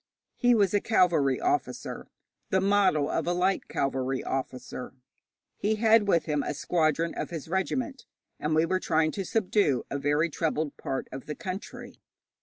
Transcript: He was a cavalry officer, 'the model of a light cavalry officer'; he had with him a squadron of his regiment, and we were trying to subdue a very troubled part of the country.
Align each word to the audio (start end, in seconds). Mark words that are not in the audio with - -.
He 0.35 0.55
was 0.55 0.73
a 0.73 0.81
cavalry 0.81 1.39
officer, 1.39 2.07
'the 2.49 2.61
model 2.61 3.07
of 3.07 3.27
a 3.27 3.33
light 3.33 3.67
cavalry 3.67 4.23
officer'; 4.23 4.95
he 5.57 5.75
had 5.75 6.07
with 6.07 6.25
him 6.25 6.41
a 6.41 6.55
squadron 6.55 7.13
of 7.13 7.29
his 7.29 7.47
regiment, 7.47 8.07
and 8.39 8.55
we 8.55 8.65
were 8.65 8.79
trying 8.79 9.11
to 9.11 9.23
subdue 9.23 9.83
a 9.91 9.99
very 9.99 10.31
troubled 10.31 10.75
part 10.75 11.07
of 11.11 11.27
the 11.27 11.35
country. 11.35 12.01